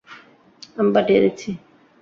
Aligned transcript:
আমি 0.77 0.89
পাঠিয়ে 0.95 1.19
দিচ্ছি। 1.23 1.49